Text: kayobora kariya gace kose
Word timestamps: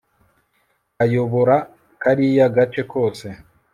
kayobora 0.95 1.55
kariya 2.01 2.45
gace 2.55 2.81
kose 2.91 3.27